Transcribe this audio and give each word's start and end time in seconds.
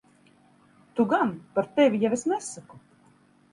Tu 0.95 1.05
gan. 1.11 1.35
Par 1.59 1.69
tevi 1.77 2.01
jau 2.07 2.13
es 2.19 2.27
nesaku. 2.35 2.83